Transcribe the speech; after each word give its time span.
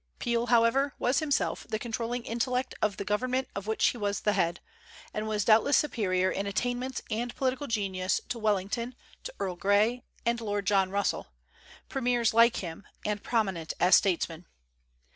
Peel, 0.17 0.47
however, 0.47 0.95
was 0.97 1.19
himself 1.19 1.67
the 1.69 1.77
controlling 1.77 2.23
intellect 2.23 2.73
of 2.81 2.97
the 2.97 3.05
government 3.05 3.47
of 3.55 3.67
which 3.67 3.85
he 3.89 3.97
was 3.97 4.21
the 4.21 4.33
head, 4.33 4.59
and 5.13 5.27
was 5.27 5.45
doubtless 5.45 5.77
superior 5.77 6.31
in 6.31 6.47
attainments 6.47 7.03
and 7.11 7.35
political 7.35 7.67
genius 7.67 8.19
to 8.27 8.39
Wellington, 8.39 8.95
to 9.25 9.31
Earl 9.39 9.57
Grey, 9.57 10.01
and 10.25 10.41
Lord 10.41 10.65
John 10.65 10.89
Russell, 10.89 11.27
premiers 11.87 12.33
like 12.33 12.55
him, 12.55 12.83
and 13.05 13.21
prominent 13.21 13.73
as 13.79 13.95
statesmen. 13.95 14.47